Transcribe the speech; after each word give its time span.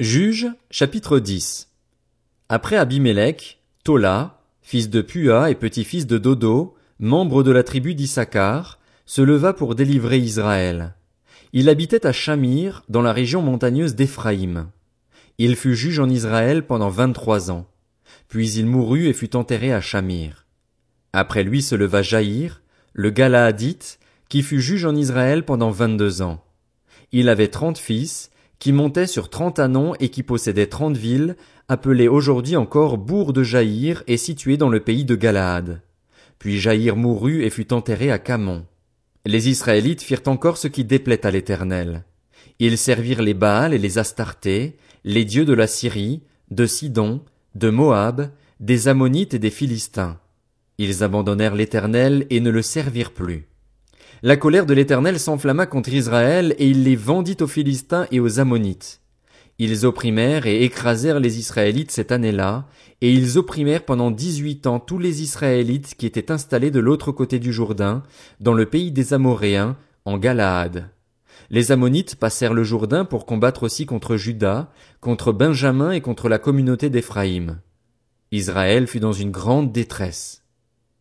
Juge, 0.00 0.46
chapitre 0.70 1.18
10 1.18 1.72
Après 2.48 2.76
Abimélec, 2.76 3.58
Tola, 3.82 4.38
fils 4.62 4.90
de 4.90 5.00
Pua 5.00 5.50
et 5.50 5.56
petit-fils 5.56 6.06
de 6.06 6.18
Dodo, 6.18 6.76
membre 7.00 7.42
de 7.42 7.50
la 7.50 7.64
tribu 7.64 7.96
d'Issachar, 7.96 8.78
se 9.06 9.22
leva 9.22 9.54
pour 9.54 9.74
délivrer 9.74 10.18
Israël. 10.18 10.94
Il 11.52 11.68
habitait 11.68 12.06
à 12.06 12.12
Shamir, 12.12 12.84
dans 12.88 13.02
la 13.02 13.12
région 13.12 13.42
montagneuse 13.42 13.96
d'Éphraïm. 13.96 14.68
Il 15.38 15.56
fut 15.56 15.74
juge 15.74 15.98
en 15.98 16.08
Israël 16.08 16.64
pendant 16.64 16.90
vingt-trois 16.90 17.50
ans. 17.50 17.66
Puis 18.28 18.52
il 18.52 18.66
mourut 18.66 19.08
et 19.08 19.12
fut 19.12 19.34
enterré 19.34 19.72
à 19.72 19.80
Shamir. 19.80 20.46
Après 21.12 21.42
lui 21.42 21.60
se 21.60 21.74
leva 21.74 22.02
Jaïr, 22.02 22.62
le 22.92 23.10
Galaadite, 23.10 23.98
qui 24.28 24.44
fut 24.44 24.60
juge 24.60 24.84
en 24.84 24.94
Israël 24.94 25.44
pendant 25.44 25.72
vingt-deux 25.72 26.22
ans. 26.22 26.44
Il 27.10 27.28
avait 27.28 27.48
trente 27.48 27.78
fils, 27.78 28.30
qui 28.58 28.72
montaient 28.72 29.06
sur 29.06 29.30
trente 29.30 29.58
anons 29.58 29.94
et 30.00 30.08
qui 30.08 30.22
possédaient 30.22 30.66
trente 30.66 30.96
villes, 30.96 31.36
appelées 31.68 32.08
aujourd'hui 32.08 32.56
encore 32.56 32.98
bourg 32.98 33.32
de 33.32 33.42
Jaïr 33.42 34.02
et 34.06 34.16
situées 34.16 34.56
dans 34.56 34.68
le 34.68 34.80
pays 34.80 35.04
de 35.04 35.14
Galaad. 35.14 35.80
Puis 36.38 36.58
Jaïr 36.58 36.96
mourut 36.96 37.44
et 37.44 37.50
fut 37.50 37.72
enterré 37.72 38.10
à 38.10 38.18
Camon. 38.18 38.64
Les 39.26 39.48
Israélites 39.48 40.02
firent 40.02 40.22
encore 40.26 40.56
ce 40.56 40.68
qui 40.68 40.84
déplaît 40.84 41.26
à 41.26 41.30
l'Éternel. 41.30 42.04
Ils 42.58 42.78
servirent 42.78 43.22
les 43.22 43.34
Baals 43.34 43.74
et 43.74 43.78
les 43.78 43.98
Astartés, 43.98 44.76
les 45.04 45.24
dieux 45.24 45.44
de 45.44 45.52
la 45.52 45.66
Syrie, 45.66 46.22
de 46.50 46.66
Sidon, 46.66 47.22
de 47.54 47.70
Moab, 47.70 48.30
des 48.60 48.88
Ammonites 48.88 49.34
et 49.34 49.38
des 49.38 49.50
Philistins. 49.50 50.18
Ils 50.78 51.02
abandonnèrent 51.04 51.54
l'Éternel 51.54 52.26
et 52.30 52.40
ne 52.40 52.50
le 52.50 52.62
servirent 52.62 53.12
plus. 53.12 53.46
La 54.22 54.36
colère 54.36 54.66
de 54.66 54.74
l'Éternel 54.74 55.20
s'enflamma 55.20 55.66
contre 55.66 55.92
Israël, 55.92 56.54
et 56.58 56.68
il 56.68 56.82
les 56.82 56.96
vendit 56.96 57.36
aux 57.40 57.46
Philistins 57.46 58.08
et 58.10 58.18
aux 58.18 58.40
Ammonites. 58.40 59.00
Ils 59.60 59.86
opprimèrent 59.86 60.46
et 60.46 60.64
écrasèrent 60.64 61.20
les 61.20 61.38
Israélites 61.38 61.92
cette 61.92 62.10
année-là, 62.10 62.66
et 63.00 63.12
ils 63.12 63.38
opprimèrent 63.38 63.84
pendant 63.84 64.10
dix-huit 64.10 64.66
ans 64.66 64.80
tous 64.80 64.98
les 64.98 65.22
Israélites 65.22 65.94
qui 65.96 66.04
étaient 66.04 66.32
installés 66.32 66.72
de 66.72 66.80
l'autre 66.80 67.12
côté 67.12 67.38
du 67.38 67.52
Jourdain, 67.52 68.02
dans 68.40 68.54
le 68.54 68.66
pays 68.66 68.90
des 68.90 69.14
Amoréens, 69.14 69.76
en 70.04 70.18
Galaad. 70.18 70.90
Les 71.50 71.70
Ammonites 71.70 72.16
passèrent 72.16 72.54
le 72.54 72.64
Jourdain 72.64 73.04
pour 73.04 73.24
combattre 73.24 73.62
aussi 73.62 73.86
contre 73.86 74.16
Juda, 74.16 74.72
contre 75.00 75.32
Benjamin 75.32 75.92
et 75.92 76.00
contre 76.00 76.28
la 76.28 76.40
communauté 76.40 76.90
d'Éphraïm. 76.90 77.60
Israël 78.32 78.88
fut 78.88 79.00
dans 79.00 79.12
une 79.12 79.30
grande 79.30 79.70
détresse. 79.70 80.42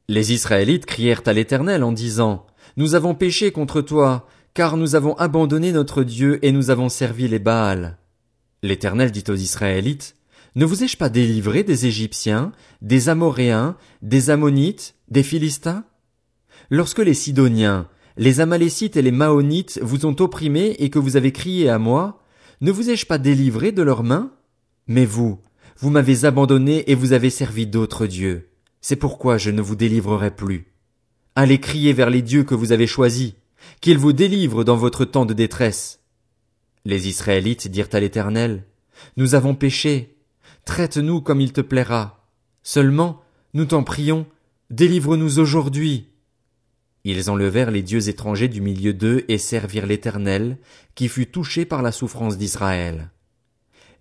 Les 0.08 0.34
Israélites 0.34 0.86
crièrent 0.86 1.24
à 1.26 1.34
l'Éternel 1.34 1.84
en 1.84 1.92
disant, 1.92 2.46
nous 2.78 2.94
avons 2.94 3.16
péché 3.16 3.52
contre 3.52 3.82
toi, 3.82 4.28
car 4.54 4.78
nous 4.78 4.94
avons 4.94 5.16
abandonné 5.18 5.72
notre 5.72 6.04
Dieu 6.04 6.40
et 6.46 6.52
nous 6.52 6.70
avons 6.70 6.90
servi 6.90 7.28
les 7.28 7.40
Baals. 7.40 7.98
L'Éternel 8.62 9.12
dit 9.12 9.24
aux 9.30 9.36
Israélites, 9.36 10.16
Ne 10.56 10.64
vous 10.64 10.84
ai-je 10.84 10.96
pas 10.96 11.10
délivré 11.10 11.64
des 11.64 11.88
Égyptiens, 11.88 12.52
des 12.84 13.10
Amoréens, 13.10 13.78
des 14.04 14.30
Ammonites, 14.30 14.94
des 15.10 15.24
Philistins? 15.24 15.86
Lorsque 16.70 17.00
les 17.00 17.16
Sidoniens, 17.16 17.88
les 18.16 18.42
Amalécites 18.42 18.96
et 18.96 19.02
les 19.02 19.12
Maonites 19.12 19.80
vous 19.82 20.06
ont 20.06 20.16
opprimés 20.20 20.76
et 20.78 20.92
que 20.92 21.00
vous 21.00 21.18
avez 21.18 21.32
crié 21.32 21.70
à 21.70 21.80
moi, 21.80 22.22
ne 22.62 22.72
vous 22.72 22.92
ai-je 22.92 23.08
pas 23.08 23.18
délivré 23.18 23.72
de 23.72 23.82
leurs 23.82 24.04
mains? 24.04 24.32
Mais 24.86 25.06
vous, 25.06 25.40
vous 25.80 25.90
m'avez 25.90 26.26
abandonné 26.26 26.92
et 26.92 26.96
vous 26.96 27.14
avez 27.14 27.32
servi 27.32 27.66
d'autres 27.66 28.06
dieux. 28.06 28.50
C'est 28.82 28.96
pourquoi 28.96 29.40
je 29.40 29.50
ne 29.50 29.62
vous 29.62 29.76
délivrerai 29.76 30.30
plus. 30.30 30.77
Allez 31.40 31.60
crier 31.60 31.94
vers 31.94 32.10
les 32.10 32.24
dieux 32.24 32.44
que 32.44 32.56
vous 32.56 32.72
avez 32.72 32.88
choisis, 32.88 33.34
qu'ils 33.80 34.00
vous 34.00 34.12
délivrent 34.12 34.64
dans 34.64 34.76
votre 34.76 35.06
temps 35.06 35.28
de 35.28 35.36
détresse. 35.36 36.00
Les 36.84 37.10
Israélites 37.10 37.68
dirent 37.68 37.90
à 37.94 38.00
l'Éternel, 38.00 38.64
Nous 39.18 39.36
avons 39.36 39.54
péché, 39.54 40.18
traite-nous 40.66 41.22
comme 41.22 41.40
il 41.40 41.54
te 41.54 41.62
plaira. 41.62 42.28
Seulement, 42.64 43.22
nous 43.54 43.66
t'en 43.66 43.84
prions, 43.84 44.26
délivre-nous 44.72 45.38
aujourd'hui. 45.38 46.10
Ils 47.04 47.30
enlevèrent 47.30 47.70
les 47.70 47.84
dieux 47.84 48.10
étrangers 48.10 48.48
du 48.48 48.60
milieu 48.60 48.96
d'eux 48.96 49.24
et 49.28 49.38
servirent 49.38 49.86
l'Éternel, 49.86 50.58
qui 50.96 51.08
fut 51.08 51.28
touché 51.28 51.66
par 51.66 51.84
la 51.84 51.92
souffrance 51.92 52.40
d'Israël. 52.40 53.12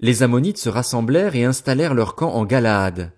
Les 0.00 0.22
Ammonites 0.22 0.56
se 0.56 0.70
rassemblèrent 0.70 1.36
et 1.36 1.44
installèrent 1.44 1.92
leur 1.92 2.14
camp 2.14 2.32
en 2.32 2.46
Galaad. 2.46 3.12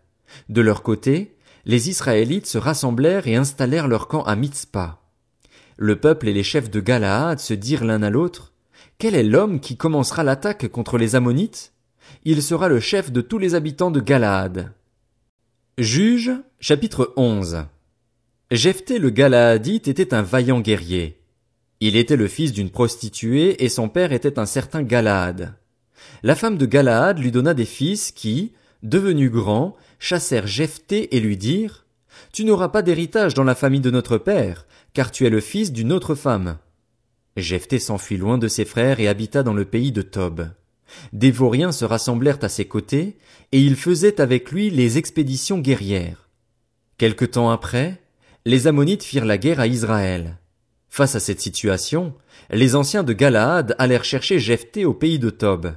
De 0.49 0.61
leur 0.61 0.83
côté, 0.83 1.38
les 1.69 1.91
Israélites 1.91 2.47
se 2.47 2.57
rassemblèrent 2.57 3.29
et 3.29 3.37
installèrent 3.37 3.89
leur 3.89 4.09
camp 4.09 4.23
à 4.23 4.35
Mitzpah. 4.35 5.03
Le 5.77 6.01
peuple 6.01 6.27
et 6.29 6.33
les 6.33 6.43
chefs 6.43 6.71
de 6.71 6.81
Galaad 6.81 7.39
se 7.39 7.53
dirent 7.53 7.85
l'un 7.85 8.03
à 8.03 8.11
l'autre, 8.11 8.55
Quel 8.97 9.15
est 9.15 9.23
l'homme 9.23 9.61
qui 9.61 9.77
commencera 9.77 10.25
l'attaque 10.25 10.67
contre 10.69 10.97
les 10.97 11.15
Ammonites? 11.15 11.73
Il 12.25 12.43
sera 12.43 12.69
le 12.69 12.81
chef 12.81 13.13
de 13.13 13.21
tous 13.21 13.39
les 13.39 13.55
habitants 13.55 13.91
de 13.91 14.01
Galaad. 14.01 14.73
Juge, 15.77 16.33
chapitre 16.59 17.13
11. 17.17 17.67
Jephthé 18.51 18.99
le 18.99 19.11
Galaadite 19.11 19.89
était 19.89 20.15
un 20.15 20.23
vaillant 20.23 20.61
guerrier. 20.61 21.21
Il 21.81 21.97
était 21.97 22.17
le 22.17 22.29
fils 22.29 22.53
d'une 22.53 22.71
prostituée 22.71 23.63
et 23.63 23.69
son 23.69 23.91
père 23.91 24.13
était 24.15 24.39
un 24.39 24.47
certain 24.47 24.83
Galaad. 24.83 25.55
La 26.23 26.35
femme 26.35 26.57
de 26.57 26.65
Galaad 26.65 27.19
lui 27.19 27.31
donna 27.31 27.53
des 27.53 27.67
fils 27.67 28.11
qui, 28.11 28.53
devenus 28.83 29.31
grands, 29.31 29.77
chassèrent 29.99 30.47
Jephthé 30.47 31.17
et 31.17 31.21
lui 31.21 31.37
dirent, 31.37 31.87
Tu 32.33 32.45
n'auras 32.45 32.69
pas 32.69 32.83
d'héritage 32.83 33.35
dans 33.35 33.45
la 33.45 33.55
famille 33.55 33.81
de 33.81 33.91
notre 33.91 34.19
père, 34.19 34.67
car 34.93 35.11
tu 35.11 35.27
es 35.27 35.31
le 35.31 35.41
fils 35.41 35.73
d'une 35.73 35.93
autre 35.93 36.15
femme. 36.15 36.59
Jephthé 37.37 37.79
s'enfuit 37.79 38.17
loin 38.17 38.39
de 38.39 38.49
ses 38.49 38.65
frères 38.65 39.01
et 39.01 39.09
habita 39.09 39.43
dans 39.43 39.55
le 39.55 39.65
pays 39.65 39.93
de 39.93 40.03
Tob. 40.03 40.49
Des 41.13 41.31
vauriens 41.31 41.73
se 41.73 41.85
rassemblèrent 41.85 42.43
à 42.43 42.49
ses 42.49 42.67
côtés, 42.67 43.19
et 43.53 43.61
ils 43.61 43.77
faisaient 43.77 44.21
avec 44.21 44.51
lui 44.51 44.71
les 44.71 44.99
expéditions 44.99 45.59
guerrières. 45.59 46.29
Quelque 46.97 47.25
temps 47.25 47.51
après, 47.51 48.01
les 48.45 48.67
Ammonites 48.67 49.05
firent 49.05 49.25
la 49.25 49.39
guerre 49.39 49.61
à 49.61 49.67
Israël. 49.67 50.39
Face 50.89 51.15
à 51.15 51.21
cette 51.21 51.41
situation, 51.41 52.15
les 52.51 52.75
anciens 52.75 53.05
de 53.05 53.13
Galaad 53.13 53.75
allèrent 53.79 54.05
chercher 54.05 54.39
Jephthé 54.39 54.85
au 54.85 54.95
pays 54.95 55.19
de 55.19 55.31
Tob. 55.31 55.75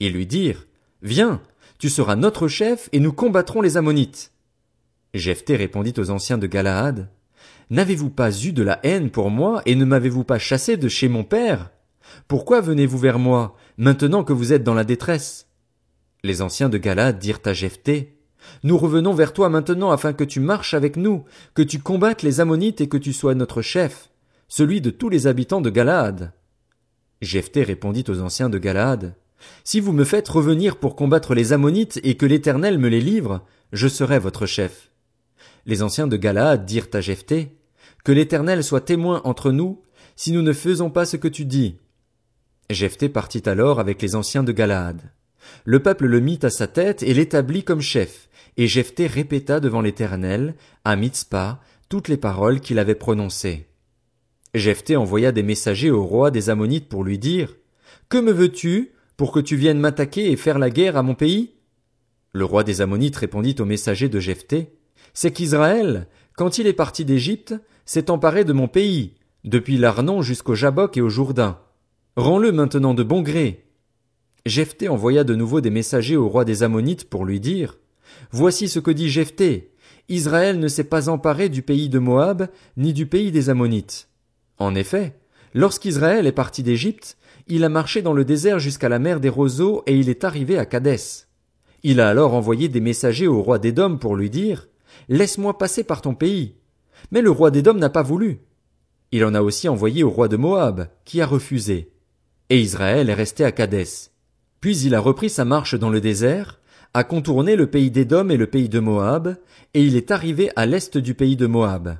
Ils 0.00 0.12
lui 0.12 0.26
dirent, 0.26 0.66
Viens, 1.02 1.40
tu 1.78 1.88
seras 1.88 2.16
notre 2.16 2.48
chef 2.48 2.88
et 2.92 3.00
nous 3.00 3.12
combattrons 3.12 3.60
les 3.60 3.76
Ammonites. 3.76 4.32
Jephthé 5.14 5.56
répondit 5.56 5.94
aux 5.98 6.10
anciens 6.10 6.38
de 6.38 6.46
Galaad, 6.46 7.08
N'avez-vous 7.70 8.10
pas 8.10 8.32
eu 8.32 8.52
de 8.52 8.62
la 8.62 8.80
haine 8.82 9.10
pour 9.10 9.30
moi 9.30 9.62
et 9.66 9.74
ne 9.74 9.84
m'avez-vous 9.84 10.24
pas 10.24 10.38
chassé 10.38 10.76
de 10.76 10.88
chez 10.88 11.08
mon 11.08 11.22
père? 11.22 11.70
Pourquoi 12.26 12.60
venez-vous 12.60 12.98
vers 12.98 13.18
moi, 13.18 13.56
maintenant 13.76 14.24
que 14.24 14.32
vous 14.32 14.52
êtes 14.52 14.64
dans 14.64 14.74
la 14.74 14.84
détresse? 14.84 15.46
Les 16.24 16.42
anciens 16.42 16.68
de 16.68 16.78
Galaad 16.78 17.18
dirent 17.18 17.40
à 17.44 17.52
Jephthé, 17.52 18.18
Nous 18.64 18.76
revenons 18.76 19.12
vers 19.12 19.32
toi 19.32 19.48
maintenant 19.48 19.90
afin 19.90 20.12
que 20.12 20.24
tu 20.24 20.40
marches 20.40 20.74
avec 20.74 20.96
nous, 20.96 21.24
que 21.54 21.62
tu 21.62 21.78
combattes 21.78 22.22
les 22.22 22.40
Ammonites 22.40 22.80
et 22.80 22.88
que 22.88 22.96
tu 22.96 23.12
sois 23.12 23.34
notre 23.34 23.62
chef, 23.62 24.10
celui 24.48 24.80
de 24.80 24.90
tous 24.90 25.10
les 25.10 25.26
habitants 25.26 25.60
de 25.60 25.70
Galaad. 25.70 26.32
Jephthé 27.20 27.62
répondit 27.62 28.04
aux 28.08 28.20
anciens 28.20 28.48
de 28.48 28.58
Galaad, 28.58 29.14
si 29.64 29.80
vous 29.80 29.92
me 29.92 30.04
faites 30.04 30.28
revenir 30.28 30.76
pour 30.76 30.96
combattre 30.96 31.34
les 31.34 31.52
Ammonites 31.52 32.00
et 32.02 32.16
que 32.16 32.26
l'Éternel 32.26 32.78
me 32.78 32.88
les 32.88 33.00
livre, 33.00 33.44
je 33.72 33.88
serai 33.88 34.18
votre 34.18 34.46
chef. 34.46 34.90
Les 35.66 35.82
anciens 35.82 36.06
de 36.06 36.16
Galaad 36.16 36.64
dirent 36.64 36.88
à 36.92 37.00
Jephthé, 37.00 37.56
Que 38.04 38.12
l'Éternel 38.12 38.64
soit 38.64 38.80
témoin 38.80 39.20
entre 39.24 39.52
nous, 39.52 39.82
si 40.16 40.32
nous 40.32 40.42
ne 40.42 40.52
faisons 40.52 40.90
pas 40.90 41.04
ce 41.04 41.16
que 41.16 41.28
tu 41.28 41.44
dis. 41.44 41.76
Jephthé 42.70 43.08
partit 43.08 43.48
alors 43.48 43.80
avec 43.80 44.02
les 44.02 44.14
anciens 44.14 44.42
de 44.42 44.52
Galaad. 44.52 45.00
Le 45.64 45.82
peuple 45.82 46.06
le 46.06 46.20
mit 46.20 46.38
à 46.42 46.50
sa 46.50 46.66
tête 46.66 47.02
et 47.02 47.14
l'établit 47.14 47.64
comme 47.64 47.80
chef, 47.80 48.28
et 48.56 48.66
Jephthé 48.66 49.06
répéta 49.06 49.60
devant 49.60 49.80
l'Éternel, 49.80 50.54
à 50.84 50.96
Mitzpah, 50.96 51.60
toutes 51.88 52.08
les 52.08 52.16
paroles 52.16 52.60
qu'il 52.60 52.78
avait 52.78 52.94
prononcées. 52.94 53.66
Jephthé 54.54 54.96
envoya 54.96 55.32
des 55.32 55.42
messagers 55.42 55.90
au 55.90 56.04
roi 56.04 56.30
des 56.30 56.50
Ammonites 56.50 56.88
pour 56.88 57.04
lui 57.04 57.18
dire, 57.18 57.56
Que 58.08 58.18
me 58.18 58.32
veux-tu? 58.32 58.92
Pour 59.18 59.32
que 59.32 59.40
tu 59.40 59.56
viennes 59.56 59.80
m'attaquer 59.80 60.30
et 60.30 60.36
faire 60.36 60.60
la 60.60 60.70
guerre 60.70 60.96
à 60.96 61.02
mon 61.02 61.14
pays? 61.14 61.50
Le 62.32 62.44
roi 62.44 62.62
des 62.62 62.80
Ammonites 62.80 63.16
répondit 63.16 63.56
au 63.58 63.64
messager 63.64 64.08
de 64.08 64.20
Jephthé, 64.20 64.78
C'est 65.12 65.32
qu'Israël, 65.32 66.06
quand 66.36 66.58
il 66.58 66.68
est 66.68 66.72
parti 66.72 67.04
d'Égypte, 67.04 67.54
s'est 67.84 68.12
emparé 68.12 68.44
de 68.44 68.52
mon 68.52 68.68
pays, 68.68 69.14
depuis 69.42 69.76
l'Arnon 69.76 70.22
jusqu'au 70.22 70.54
Jabok 70.54 70.96
et 70.96 71.00
au 71.00 71.08
Jourdain. 71.08 71.58
Rends-le 72.16 72.52
maintenant 72.52 72.94
de 72.94 73.02
bon 73.02 73.22
gré. 73.22 73.64
Jephthé 74.46 74.88
envoya 74.88 75.24
de 75.24 75.34
nouveau 75.34 75.60
des 75.60 75.70
messagers 75.70 76.16
au 76.16 76.28
roi 76.28 76.44
des 76.44 76.62
Ammonites 76.62 77.10
pour 77.10 77.24
lui 77.24 77.40
dire, 77.40 77.76
Voici 78.30 78.68
ce 78.68 78.78
que 78.78 78.92
dit 78.92 79.10
Jephthé. 79.10 79.72
Israël 80.08 80.60
ne 80.60 80.68
s'est 80.68 80.84
pas 80.84 81.08
emparé 81.08 81.48
du 81.48 81.62
pays 81.62 81.88
de 81.88 81.98
Moab, 81.98 82.46
ni 82.76 82.92
du 82.92 83.06
pays 83.06 83.32
des 83.32 83.50
Ammonites. 83.50 84.08
En 84.58 84.76
effet, 84.76 85.18
lorsqu'Israël 85.54 86.26
est 86.26 86.32
parti 86.32 86.62
d'Égypte, 86.62 87.16
il 87.46 87.64
a 87.64 87.68
marché 87.68 88.02
dans 88.02 88.12
le 88.12 88.24
désert 88.24 88.58
jusqu'à 88.58 88.88
la 88.88 88.98
mer 88.98 89.20
des 89.20 89.28
roseaux 89.28 89.82
et 89.86 89.96
il 89.96 90.08
est 90.08 90.24
arrivé 90.24 90.58
à 90.58 90.66
Cadès. 90.66 91.26
Il 91.82 92.00
a 92.00 92.08
alors 92.08 92.34
envoyé 92.34 92.68
des 92.68 92.80
messagers 92.80 93.28
au 93.28 93.42
roi 93.42 93.58
d'Édom 93.58 93.96
pour 93.96 94.16
lui 94.16 94.30
dire, 94.30 94.68
Laisse-moi 95.08 95.56
passer 95.56 95.84
par 95.84 96.02
ton 96.02 96.14
pays. 96.14 96.56
Mais 97.10 97.22
le 97.22 97.30
roi 97.30 97.50
d'Édom 97.50 97.74
n'a 97.74 97.88
pas 97.88 98.02
voulu. 98.02 98.40
Il 99.12 99.24
en 99.24 99.34
a 99.34 99.40
aussi 99.40 99.68
envoyé 99.68 100.02
au 100.02 100.10
roi 100.10 100.28
de 100.28 100.36
Moab, 100.36 100.88
qui 101.04 101.20
a 101.22 101.26
refusé. 101.26 101.92
Et 102.50 102.60
Israël 102.60 103.08
est 103.08 103.14
resté 103.14 103.44
à 103.44 103.52
Cadès. 103.52 104.10
Puis 104.60 104.78
il 104.80 104.94
a 104.94 105.00
repris 105.00 105.30
sa 105.30 105.44
marche 105.44 105.74
dans 105.78 105.88
le 105.88 106.00
désert, 106.00 106.60
a 106.94 107.04
contourné 107.04 107.56
le 107.56 107.68
pays 107.68 107.90
d'Édom 107.90 108.28
et 108.28 108.36
le 108.36 108.46
pays 108.46 108.68
de 108.68 108.80
Moab, 108.80 109.36
et 109.74 109.82
il 109.82 109.96
est 109.96 110.10
arrivé 110.10 110.50
à 110.56 110.66
l'est 110.66 110.98
du 110.98 111.14
pays 111.14 111.36
de 111.36 111.46
Moab. 111.46 111.96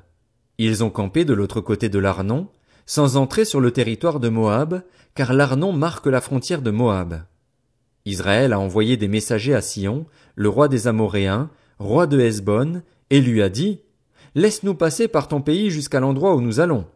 Ils 0.57 0.83
ont 0.83 0.89
campé 0.89 1.25
de 1.25 1.33
l'autre 1.33 1.61
côté 1.61 1.89
de 1.89 1.99
l'Arnon, 1.99 2.47
sans 2.89 3.17
entrer 3.17 3.45
sur 3.45 3.61
le 3.61 3.69
territoire 3.69 4.19
de 4.19 4.29
Moab, 4.29 4.81
car 5.13 5.33
l'Arnon 5.33 5.73
marque 5.73 6.07
la 6.07 6.21
frontière 6.21 6.63
de 6.63 6.71
Moab. 6.71 7.21
Israël 8.05 8.51
a 8.51 8.59
envoyé 8.59 8.97
des 8.97 9.07
messagers 9.07 9.53
à 9.53 9.61
Sion, 9.61 10.07
le 10.33 10.49
roi 10.49 10.67
des 10.67 10.87
Amoréens, 10.87 11.51
roi 11.77 12.07
de 12.07 12.19
Hesbon, 12.19 12.81
et 13.11 13.21
lui 13.21 13.43
a 13.43 13.49
dit, 13.49 13.81
Laisse-nous 14.33 14.73
passer 14.73 15.07
par 15.07 15.27
ton 15.27 15.39
pays 15.39 15.69
jusqu'à 15.69 15.99
l'endroit 15.99 16.33
où 16.33 16.41
nous 16.41 16.59
allons. 16.59 16.87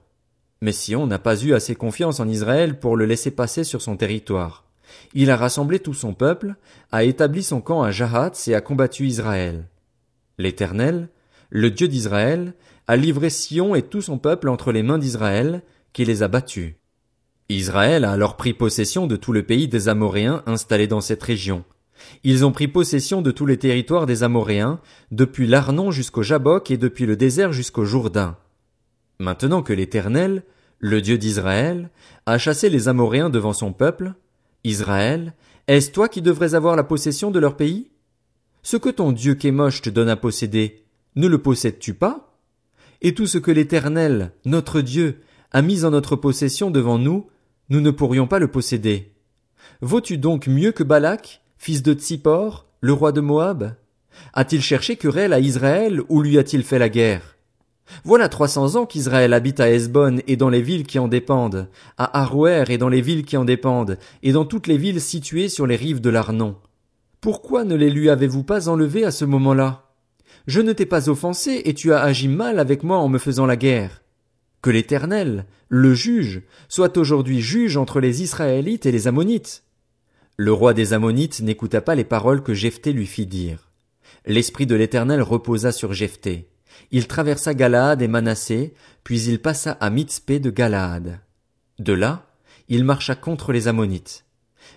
Mais 0.63 0.71
Sion 0.71 1.05
n'a 1.05 1.19
pas 1.19 1.39
eu 1.43 1.53
assez 1.53 1.75
confiance 1.75 2.19
en 2.19 2.27
Israël 2.27 2.79
pour 2.79 2.97
le 2.97 3.05
laisser 3.05 3.29
passer 3.29 3.63
sur 3.63 3.83
son 3.83 3.95
territoire. 3.95 4.65
Il 5.13 5.29
a 5.29 5.37
rassemblé 5.37 5.77
tout 5.77 5.93
son 5.93 6.15
peuple, 6.15 6.55
a 6.91 7.03
établi 7.03 7.43
son 7.43 7.61
camp 7.61 7.83
à 7.83 7.91
Jahatz 7.91 8.47
et 8.47 8.55
a 8.55 8.61
combattu 8.61 9.05
Israël. 9.05 9.67
L'Éternel, 10.39 11.09
le 11.51 11.69
Dieu 11.69 11.87
d'Israël, 11.87 12.55
a 12.87 12.95
livré 12.95 13.29
Sion 13.29 13.75
et 13.75 13.83
tout 13.83 14.01
son 14.01 14.17
peuple 14.17 14.49
entre 14.49 14.71
les 14.71 14.81
mains 14.81 14.97
d'Israël, 14.97 15.61
qui 15.93 16.05
les 16.05 16.23
a 16.23 16.27
battus. 16.27 16.73
Israël 17.49 18.03
a 18.03 18.11
alors 18.11 18.35
pris 18.35 18.53
possession 18.53 19.07
de 19.07 19.15
tout 19.15 19.31
le 19.31 19.43
pays 19.43 19.67
des 19.67 19.89
Amoréens 19.89 20.43
installés 20.45 20.87
dans 20.87 21.01
cette 21.01 21.23
région. 21.23 21.63
Ils 22.23 22.45
ont 22.45 22.51
pris 22.51 22.67
possession 22.67 23.21
de 23.21 23.31
tous 23.31 23.45
les 23.45 23.57
territoires 23.57 24.05
des 24.05 24.23
Amoréens, 24.23 24.79
depuis 25.11 25.47
l'Arnon 25.47 25.91
jusqu'au 25.91 26.23
Jabok 26.23 26.71
et 26.71 26.77
depuis 26.77 27.05
le 27.05 27.15
désert 27.15 27.53
jusqu'au 27.53 27.85
Jourdain. 27.85 28.37
Maintenant 29.19 29.61
que 29.61 29.73
l'Éternel, 29.73 30.43
le 30.79 31.01
Dieu 31.01 31.17
d'Israël, 31.17 31.89
a 32.25 32.37
chassé 32.37 32.69
les 32.69 32.87
Amoréens 32.87 33.29
devant 33.29 33.53
son 33.53 33.71
peuple, 33.71 34.13
Israël, 34.63 35.33
est-ce 35.67 35.91
toi 35.91 36.09
qui 36.09 36.21
devrais 36.21 36.55
avoir 36.55 36.75
la 36.75 36.83
possession 36.83 37.31
de 37.31 37.39
leur 37.39 37.55
pays? 37.55 37.91
Ce 38.63 38.77
que 38.77 38.89
ton 38.89 39.11
Dieu 39.11 39.35
Kémosh 39.35 39.81
te 39.81 39.89
donne 39.89 40.09
à 40.09 40.15
posséder, 40.15 40.83
ne 41.15 41.27
le 41.27 41.37
possèdes-tu 41.37 41.93
pas? 41.93 42.37
Et 43.01 43.13
tout 43.13 43.27
ce 43.27 43.37
que 43.37 43.51
l'Éternel, 43.51 44.31
notre 44.45 44.81
Dieu, 44.81 45.21
a 45.53 45.61
mis 45.61 45.85
en 45.85 45.91
notre 45.91 46.15
possession 46.15 46.71
devant 46.71 46.97
nous, 46.97 47.27
nous 47.69 47.79
ne 47.79 47.91
pourrions 47.91 48.27
pas 48.27 48.39
le 48.39 48.47
posséder. 48.47 49.13
Vaux-tu 49.81 50.17
donc 50.17 50.47
mieux 50.47 50.71
que 50.71 50.83
Balak, 50.83 51.41
fils 51.57 51.83
de 51.83 51.93
Tsippor, 51.93 52.65
le 52.81 52.93
roi 52.93 53.11
de 53.11 53.21
Moab? 53.21 53.75
A-t-il 54.33 54.61
cherché 54.61 54.95
querelle 54.95 55.33
à 55.33 55.39
Israël 55.39 56.01
ou 56.09 56.21
lui 56.21 56.37
a-t-il 56.37 56.63
fait 56.63 56.79
la 56.79 56.89
guerre? 56.89 57.37
Voilà 58.03 58.29
trois 58.29 58.47
cents 58.47 58.75
ans 58.75 58.85
qu'Israël 58.85 59.33
habite 59.33 59.59
à 59.59 59.69
Hesbon 59.69 60.19
et 60.27 60.35
dans 60.35 60.49
les 60.49 60.61
villes 60.61 60.85
qui 60.85 60.99
en 60.99 61.07
dépendent, 61.07 61.67
à 61.97 62.21
Arouer 62.21 62.63
et 62.69 62.77
dans 62.77 62.89
les 62.89 63.01
villes 63.01 63.25
qui 63.25 63.37
en 63.37 63.45
dépendent, 63.45 63.97
et 64.23 64.31
dans 64.31 64.45
toutes 64.45 64.67
les 64.67 64.77
villes 64.77 65.01
situées 65.01 65.49
sur 65.49 65.67
les 65.67 65.75
rives 65.75 66.01
de 66.01 66.09
l'Arnon. 66.09 66.55
Pourquoi 67.21 67.63
ne 67.63 67.75
les 67.75 67.89
lui 67.89 68.09
avez-vous 68.09 68.43
pas 68.43 68.69
enlevés 68.69 69.05
à 69.05 69.11
ce 69.11 69.25
moment-là? 69.25 69.91
Je 70.47 70.61
ne 70.61 70.73
t'ai 70.73 70.85
pas 70.85 71.09
offensé 71.09 71.61
et 71.65 71.73
tu 71.73 71.93
as 71.93 72.01
agi 72.01 72.27
mal 72.27 72.59
avec 72.59 72.83
moi 72.83 72.97
en 72.97 73.09
me 73.09 73.17
faisant 73.17 73.45
la 73.45 73.55
guerre. 73.55 74.02
Que 74.63 74.69
l'Éternel, 74.69 75.45
le 75.67 75.93
juge, 75.93 76.41
soit 76.69 76.95
aujourd'hui 76.97 77.41
juge 77.41 77.75
entre 77.75 77.99
les 77.99 78.23
Israélites 78.23 78.85
et 78.85 78.93
les 78.93 79.09
Ammonites. 79.09 79.63
Le 80.37 80.53
roi 80.53 80.73
des 80.73 80.93
Ammonites 80.93 81.41
n'écouta 81.41 81.81
pas 81.81 81.95
les 81.95 82.05
paroles 82.05 82.41
que 82.41 82.53
Jephthé 82.53 82.93
lui 82.93 83.05
fit 83.05 83.25
dire. 83.25 83.71
L'esprit 84.25 84.65
de 84.65 84.75
l'Éternel 84.75 85.21
reposa 85.21 85.73
sur 85.73 85.91
Jephthé. 85.91 86.47
Il 86.91 87.07
traversa 87.07 87.53
Galaad 87.53 88.01
et 88.01 88.07
Manassé, 88.07 88.73
puis 89.03 89.21
il 89.23 89.41
passa 89.41 89.73
à 89.73 89.89
Mitzpé 89.89 90.39
de 90.39 90.49
Galaad. 90.49 91.19
De 91.79 91.91
là, 91.91 92.25
il 92.69 92.85
marcha 92.85 93.15
contre 93.15 93.51
les 93.51 93.67
Ammonites. 93.67 94.23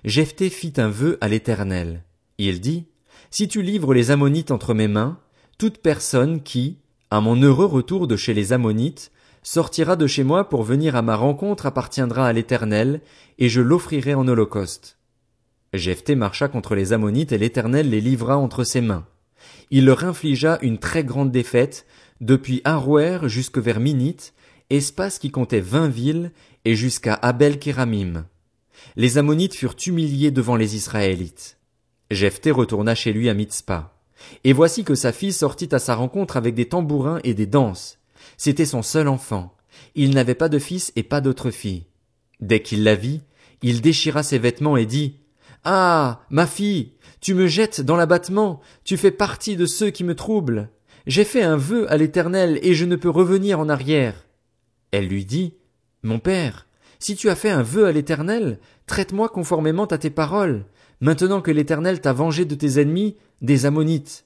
Jephthé 0.04 0.50
fit 0.50 0.72
un 0.78 0.88
vœu 0.88 1.16
à 1.20 1.28
l'Éternel. 1.28 2.02
Il 2.38 2.60
dit, 2.60 2.86
Si 3.30 3.46
tu 3.46 3.62
livres 3.62 3.94
les 3.94 4.10
Ammonites 4.10 4.50
entre 4.50 4.74
mes 4.74 4.88
mains, 4.88 5.20
toute 5.58 5.78
personne 5.78 6.42
qui, 6.42 6.80
à 7.12 7.20
mon 7.20 7.40
heureux 7.40 7.66
retour 7.66 8.08
de 8.08 8.16
chez 8.16 8.34
les 8.34 8.52
Ammonites, 8.52 9.12
sortira 9.46 9.94
de 9.94 10.08
chez 10.08 10.24
moi 10.24 10.48
pour 10.48 10.64
venir 10.64 10.96
à 10.96 11.02
ma 11.02 11.14
rencontre 11.14 11.66
appartiendra 11.66 12.26
à 12.26 12.32
l'Éternel, 12.32 13.00
et 13.38 13.48
je 13.48 13.60
l'offrirai 13.60 14.12
en 14.12 14.26
holocauste. 14.26 14.98
Jephthé 15.72 16.16
marcha 16.16 16.48
contre 16.48 16.74
les 16.74 16.92
Ammonites 16.92 17.30
et 17.30 17.38
l'Éternel 17.38 17.88
les 17.88 18.00
livra 18.00 18.38
entre 18.38 18.64
ses 18.64 18.80
mains. 18.80 19.06
Il 19.70 19.84
leur 19.84 20.02
infligea 20.02 20.58
une 20.62 20.78
très 20.78 21.04
grande 21.04 21.30
défaite, 21.30 21.86
depuis 22.20 22.60
Arouer 22.64 23.20
jusque 23.28 23.58
vers 23.58 23.78
Minite, 23.78 24.34
espace 24.68 25.20
qui 25.20 25.30
comptait 25.30 25.60
vingt 25.60 25.88
villes, 25.88 26.32
et 26.64 26.74
jusqu'à 26.74 27.14
Abel 27.14 27.60
Kéramim. 27.60 28.26
Les 28.96 29.16
Ammonites 29.16 29.54
furent 29.54 29.76
humiliés 29.86 30.32
devant 30.32 30.56
les 30.56 30.74
Israélites. 30.74 31.58
Jephthé 32.10 32.50
retourna 32.50 32.96
chez 32.96 33.12
lui 33.12 33.28
à 33.28 33.34
Mitzpah. 33.34 33.94
Et 34.42 34.52
voici 34.52 34.82
que 34.82 34.96
sa 34.96 35.12
fille 35.12 35.32
sortit 35.32 35.72
à 35.72 35.78
sa 35.78 35.94
rencontre 35.94 36.36
avec 36.36 36.56
des 36.56 36.68
tambourins 36.68 37.20
et 37.22 37.34
des 37.34 37.46
danses. 37.46 38.00
C'était 38.36 38.66
son 38.66 38.82
seul 38.82 39.08
enfant. 39.08 39.54
Il 39.94 40.14
n'avait 40.14 40.34
pas 40.34 40.48
de 40.48 40.58
fils 40.58 40.92
et 40.96 41.02
pas 41.02 41.20
d'autre 41.20 41.50
fille. 41.50 41.86
Dès 42.40 42.60
qu'il 42.60 42.84
la 42.84 42.94
vit, 42.94 43.22
il 43.62 43.80
déchira 43.80 44.22
ses 44.22 44.38
vêtements 44.38 44.76
et 44.76 44.86
dit, 44.86 45.16
Ah, 45.64 46.20
ma 46.30 46.46
fille, 46.46 46.92
tu 47.20 47.34
me 47.34 47.46
jettes 47.46 47.80
dans 47.80 47.96
l'abattement, 47.96 48.60
tu 48.84 48.96
fais 48.96 49.10
partie 49.10 49.56
de 49.56 49.66
ceux 49.66 49.90
qui 49.90 50.04
me 50.04 50.14
troublent. 50.14 50.70
J'ai 51.06 51.24
fait 51.24 51.42
un 51.42 51.56
vœu 51.56 51.90
à 51.90 51.96
l'Éternel 51.96 52.58
et 52.62 52.74
je 52.74 52.84
ne 52.84 52.96
peux 52.96 53.10
revenir 53.10 53.60
en 53.60 53.68
arrière. 53.68 54.26
Elle 54.90 55.08
lui 55.08 55.24
dit, 55.24 55.54
Mon 56.02 56.18
père, 56.18 56.66
si 56.98 57.16
tu 57.16 57.28
as 57.28 57.36
fait 57.36 57.50
un 57.50 57.62
vœu 57.62 57.86
à 57.86 57.92
l'Éternel, 57.92 58.58
traite-moi 58.86 59.28
conformément 59.28 59.84
à 59.86 59.98
tes 59.98 60.10
paroles, 60.10 60.64
maintenant 61.00 61.40
que 61.40 61.50
l'Éternel 61.50 62.00
t'a 62.00 62.12
vengé 62.12 62.44
de 62.44 62.54
tes 62.54 62.80
ennemis, 62.80 63.16
des 63.40 63.66
Ammonites. 63.66 64.24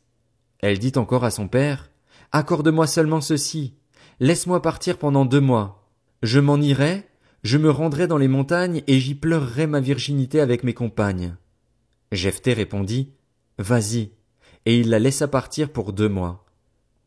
Elle 0.61 0.79
dit 0.79 0.93
encore 0.97 1.25
à 1.25 1.31
son 1.31 1.49
père, 1.49 1.91
Accorde-moi 2.33 2.87
seulement 2.87 3.21
ceci, 3.21 3.75
laisse-moi 4.21 4.63
partir 4.63 4.99
pendant 4.99 5.25
deux 5.25 5.41
mois. 5.41 5.89
Je 6.23 6.39
m'en 6.39 6.59
irai, 6.59 7.09
je 7.43 7.59
me 7.59 7.71
rendrai 7.71 8.07
dans 8.07 8.19
les 8.19 8.29
montagnes 8.29 8.83
et 8.87 9.01
j'y 9.01 9.15
pleurerai 9.15 9.67
ma 9.67 9.81
virginité 9.81 10.41
avec 10.41 10.63
mes 10.63 10.75
compagnes. 10.75 11.37
Jephthé 12.13 12.53
répondit, 12.53 13.15
Vas-y, 13.59 14.11
et 14.67 14.79
il 14.79 14.91
la 14.91 14.99
laissa 14.99 15.27
partir 15.27 15.71
pour 15.71 15.93
deux 15.93 16.09
mois. 16.09 16.45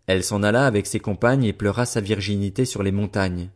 Elle 0.07 0.24
s'en 0.24 0.44
alla 0.44 0.65
avec 0.65 0.88
ses 0.88 1.00
compagnes 1.00 1.45
et 1.45 1.54
pleura 1.54 1.86
sa 1.86 2.01
virginité 2.01 2.65
sur 2.65 2.83
les 2.83 2.92
montagnes. 2.92 3.51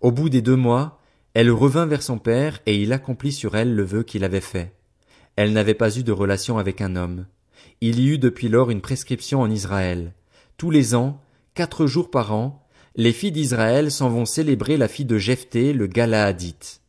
Au 0.00 0.10
bout 0.10 0.28
des 0.28 0.40
deux 0.40 0.56
mois, 0.56 1.00
elle 1.34 1.50
revint 1.50 1.86
vers 1.86 2.02
son 2.02 2.18
père 2.18 2.60
et 2.66 2.80
il 2.80 2.92
accomplit 2.92 3.32
sur 3.32 3.56
elle 3.56 3.74
le 3.74 3.82
vœu 3.82 4.02
qu'il 4.02 4.24
avait 4.24 4.40
fait. 4.40 4.74
Elle 5.36 5.52
n'avait 5.52 5.74
pas 5.74 5.96
eu 5.96 6.02
de 6.02 6.12
relation 6.12 6.58
avec 6.58 6.80
un 6.80 6.96
homme. 6.96 7.26
Il 7.80 7.98
y 7.98 8.08
eut 8.08 8.18
depuis 8.18 8.48
lors 8.48 8.70
une 8.70 8.80
prescription 8.80 9.40
en 9.40 9.50
Israël. 9.50 10.12
Tous 10.56 10.70
les 10.70 10.94
ans, 10.94 11.20
quatre 11.54 11.86
jours 11.86 12.10
par 12.10 12.32
an, 12.32 12.61
les 12.94 13.12
filles 13.12 13.32
d'Israël 13.32 13.90
s'en 13.90 14.10
vont 14.10 14.26
célébrer 14.26 14.76
la 14.76 14.88
fille 14.88 15.06
de 15.06 15.16
Jephthé, 15.16 15.72
le 15.72 15.86
Galaadite. 15.86 16.82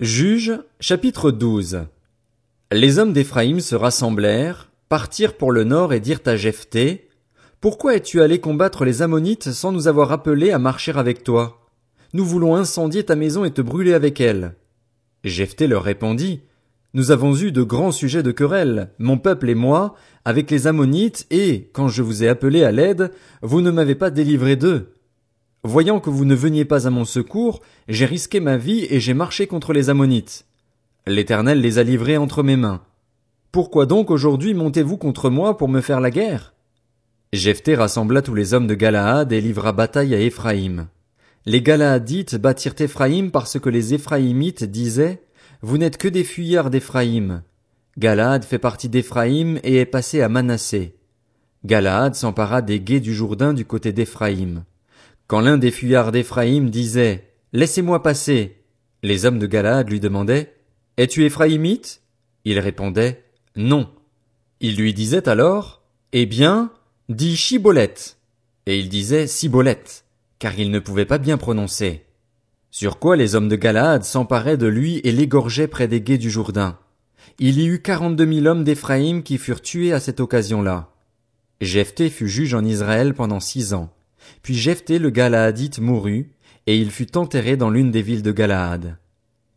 Juge, 0.00 0.58
chapitre 0.80 1.30
12. 1.30 1.86
Les 2.72 2.98
hommes 2.98 3.12
d'Éphraïm 3.12 3.60
se 3.60 3.74
rassemblèrent, 3.74 4.70
partirent 4.88 5.36
pour 5.36 5.52
le 5.52 5.64
nord 5.64 5.92
et 5.92 6.00
dirent 6.00 6.20
à 6.24 6.36
Jephthé, 6.36 7.08
Pourquoi 7.60 7.96
es-tu 7.96 8.22
allé 8.22 8.40
combattre 8.40 8.84
les 8.84 9.02
Ammonites 9.02 9.52
sans 9.52 9.70
nous 9.70 9.86
avoir 9.86 10.12
appelés 10.12 10.50
à 10.50 10.58
marcher 10.58 10.92
avec 10.92 11.24
toi? 11.24 11.60
Nous 12.14 12.24
voulons 12.24 12.56
incendier 12.56 13.04
ta 13.04 13.16
maison 13.16 13.44
et 13.44 13.50
te 13.50 13.60
brûler 13.60 13.92
avec 13.92 14.20
elle. 14.20 14.54
Jephthé 15.24 15.66
leur 15.66 15.82
répondit, 15.82 16.40
nous 16.94 17.10
avons 17.10 17.36
eu 17.36 17.52
de 17.52 17.62
grands 17.62 17.92
sujets 17.92 18.22
de 18.22 18.32
querelle, 18.32 18.90
mon 18.98 19.18
peuple 19.18 19.50
et 19.50 19.54
moi, 19.54 19.94
avec 20.24 20.50
les 20.50 20.66
Ammonites, 20.66 21.26
et, 21.30 21.70
quand 21.72 21.88
je 21.88 22.02
vous 22.02 22.24
ai 22.24 22.28
appelé 22.28 22.64
à 22.64 22.72
l'aide, 22.72 23.10
vous 23.42 23.60
ne 23.60 23.70
m'avez 23.70 23.94
pas 23.94 24.10
délivré 24.10 24.56
d'eux. 24.56 24.94
Voyant 25.62 26.00
que 26.00 26.10
vous 26.10 26.24
ne 26.24 26.34
veniez 26.34 26.64
pas 26.64 26.86
à 26.86 26.90
mon 26.90 27.04
secours, 27.04 27.60
j'ai 27.88 28.06
risqué 28.06 28.40
ma 28.40 28.56
vie 28.56 28.86
et 28.88 29.00
j'ai 29.00 29.14
marché 29.14 29.46
contre 29.46 29.72
les 29.72 29.90
Ammonites. 29.90 30.46
L'Éternel 31.06 31.60
les 31.60 31.78
a 31.78 31.82
livrés 31.82 32.16
entre 32.16 32.42
mes 32.42 32.56
mains. 32.56 32.82
Pourquoi 33.52 33.86
donc 33.86 34.10
aujourd'hui 34.10 34.54
montez-vous 34.54 34.96
contre 34.96 35.30
moi 35.30 35.56
pour 35.56 35.68
me 35.68 35.80
faire 35.80 36.00
la 36.00 36.10
guerre? 36.10 36.54
Jephthé 37.32 37.74
rassembla 37.74 38.22
tous 38.22 38.34
les 38.34 38.54
hommes 38.54 38.66
de 38.66 38.74
Galaad 38.74 39.32
et 39.32 39.40
livra 39.40 39.72
bataille 39.72 40.14
à 40.14 40.20
Éphraïm. 40.20 40.86
Les 41.44 41.62
Galaadites 41.62 42.36
battirent 42.36 42.74
Éphraïm 42.78 43.30
parce 43.30 43.58
que 43.58 43.68
les 43.68 43.94
Éphraïmites 43.94 44.64
disaient, 44.64 45.22
vous 45.62 45.78
n'êtes 45.78 45.98
que 45.98 46.08
des 46.08 46.24
fuyards 46.24 46.70
d'Éphraïm. 46.70 47.42
Galaad 47.98 48.44
fait 48.44 48.58
partie 48.58 48.88
d'Éphraïm 48.88 49.58
et 49.62 49.76
est 49.76 49.86
passé 49.86 50.20
à 50.20 50.28
Manassé. 50.28 50.96
Galaad 51.64 52.14
s'empara 52.14 52.62
des 52.62 52.80
guets 52.80 53.00
du 53.00 53.14
Jourdain 53.14 53.54
du 53.54 53.64
côté 53.64 53.92
d'Éphraïm. 53.92 54.64
Quand 55.26 55.40
l'un 55.40 55.58
des 55.58 55.70
fuyards 55.70 56.12
d'Éphraïm 56.12 56.70
disait, 56.70 57.32
Laissez-moi 57.52 58.02
passer, 58.02 58.62
les 59.02 59.24
hommes 59.24 59.38
de 59.38 59.46
Galaad 59.46 59.90
lui 59.90 60.00
demandaient, 60.00 60.54
Es-tu 60.96 61.24
Éphraïmite? 61.24 62.02
Il 62.44 62.58
répondait, 62.58 63.24
Non. 63.56 63.90
Il 64.60 64.76
lui 64.76 64.94
disait 64.94 65.28
alors, 65.28 65.82
Eh 66.12 66.26
bien, 66.26 66.70
dis 67.08 67.36
Chibolette. 67.36 68.18
Et 68.66 68.78
il 68.78 68.88
disait 68.88 69.26
Cibolette, 69.26 70.04
car 70.38 70.58
il 70.58 70.70
ne 70.70 70.78
pouvait 70.78 71.04
pas 71.04 71.18
bien 71.18 71.36
prononcer. 71.36 72.05
Sur 72.78 72.98
quoi 72.98 73.16
les 73.16 73.34
hommes 73.34 73.48
de 73.48 73.56
Galaad 73.56 74.04
s'emparaient 74.04 74.58
de 74.58 74.66
lui 74.66 75.00
et 75.02 75.10
l'égorgeaient 75.10 75.66
près 75.66 75.88
des 75.88 76.02
guets 76.02 76.18
du 76.18 76.28
Jourdain. 76.28 76.76
Il 77.38 77.58
y 77.58 77.64
eut 77.64 77.80
quarante-deux 77.80 78.26
mille 78.26 78.46
hommes 78.46 78.64
d'Éphraïm 78.64 79.22
qui 79.22 79.38
furent 79.38 79.62
tués 79.62 79.94
à 79.94 79.98
cette 79.98 80.20
occasion-là. 80.20 80.90
Jephthé 81.62 82.10
fut 82.10 82.28
juge 82.28 82.52
en 82.52 82.62
Israël 82.66 83.14
pendant 83.14 83.40
six 83.40 83.72
ans. 83.72 83.88
Puis 84.42 84.54
Jephthé 84.54 84.98
le 84.98 85.08
Galaadite 85.08 85.78
mourut, 85.78 86.32
et 86.66 86.76
il 86.76 86.90
fut 86.90 87.16
enterré 87.16 87.56
dans 87.56 87.70
l'une 87.70 87.90
des 87.90 88.02
villes 88.02 88.22
de 88.22 88.30
Galaad. 88.30 88.98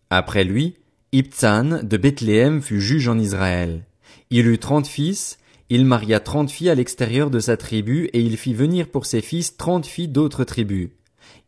Après 0.09 0.45
lui, 0.45 0.75
Ibtsan 1.11 1.81
de 1.83 1.97
Bethléem 1.97 2.61
fut 2.61 2.79
juge 2.79 3.09
en 3.09 3.19
Israël. 3.19 3.83
Il 4.29 4.47
eut 4.47 4.59
trente 4.59 4.87
fils, 4.87 5.39
il 5.69 5.85
maria 5.85 6.21
trente 6.21 6.51
filles 6.51 6.69
à 6.69 6.75
l'extérieur 6.75 7.29
de 7.29 7.41
sa 7.41 7.57
tribu, 7.57 8.05
et 8.13 8.21
il 8.21 8.37
fit 8.37 8.53
venir 8.53 8.87
pour 8.87 9.05
ses 9.05 9.19
fils 9.19 9.57
trente 9.57 9.87
filles 9.87 10.07
d'autres 10.07 10.45
tribus. 10.45 10.91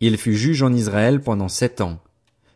Il 0.01 0.17
fut 0.17 0.35
juge 0.35 0.63
en 0.63 0.73
Israël 0.73 1.21
pendant 1.21 1.47
sept 1.47 1.79
ans. 1.79 1.99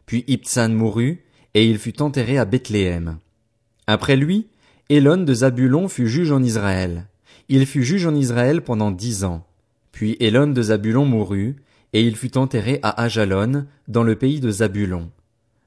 Puis 0.08 0.24
Ibtsan 0.28 0.70
mourut, 0.70 1.24
et 1.54 1.70
il 1.70 1.78
fut 1.78 2.02
enterré 2.02 2.38
à 2.38 2.46
Bethléem. 2.46 3.20
Après 3.88 4.16
lui, 4.16 4.48
Elon 4.90 5.18
de 5.24 5.34
Zabulon 5.34 5.88
fut 5.88 6.08
juge 6.08 6.32
en 6.32 6.44
Israël. 6.44 7.06
Il 7.48 7.66
fut 7.68 7.84
juge 7.84 8.08
en 8.08 8.16
Israël 8.16 8.62
pendant 8.62 8.92
dix 8.92 9.24
ans. 9.24 9.46
Puis 9.92 10.18
Elon 10.20 10.48
de 10.48 10.62
Zabulon 10.62 11.06
mourut, 11.06 11.56
et 11.94 12.02
il 12.02 12.16
fut 12.16 12.38
enterré 12.38 12.80
à 12.82 13.02
Ajalon, 13.04 13.68
dans 13.88 14.04
le 14.04 14.16
pays 14.16 14.40
de 14.40 14.50
Zabulon. 14.50 15.12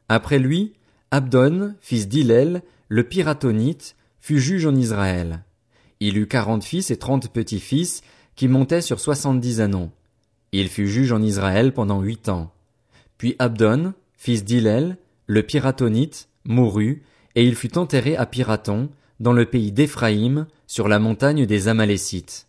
Après 0.08 0.38
lui, 0.38 0.74
Abdon, 1.10 1.74
fils 1.80 2.08
d'Hillel, 2.08 2.62
le 2.88 3.04
Piratonite, 3.04 3.96
fut 4.20 4.40
juge 4.40 4.66
en 4.66 4.74
Israël. 4.74 5.44
Il 6.00 6.18
eut 6.18 6.26
quarante 6.26 6.64
fils 6.64 6.90
et 6.90 6.96
trente 6.96 7.32
petits-fils, 7.32 8.02
qui 8.34 8.48
montaient 8.48 8.82
sur 8.82 9.00
soixante-dix 9.00 9.60
anneaux. 9.60 9.90
Il 10.52 10.68
fut 10.68 10.88
juge 10.88 11.12
en 11.12 11.22
Israël 11.22 11.72
pendant 11.72 12.00
huit 12.00 12.28
ans. 12.28 12.52
Puis 13.18 13.36
Abdon, 13.38 13.92
fils 14.16 14.44
d'Hillel, 14.44 14.96
le 15.26 15.42
Piratonite, 15.42 16.28
mourut, 16.44 17.02
et 17.34 17.44
il 17.44 17.54
fut 17.54 17.78
enterré 17.78 18.16
à 18.16 18.26
Piraton, 18.26 18.88
dans 19.20 19.32
le 19.32 19.44
pays 19.44 19.72
d'Éphraïm, 19.72 20.46
sur 20.66 20.88
la 20.88 20.98
montagne 20.98 21.46
des 21.46 21.68
Amalécites. 21.68 22.47